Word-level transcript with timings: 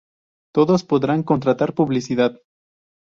Todos 0.51 0.83
podrán 0.83 1.21
contratar 1.21 1.75
publicidad. 1.75 2.33